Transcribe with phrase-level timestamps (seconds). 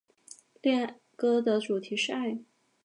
[0.63, 2.39] 恋歌的主题是爱。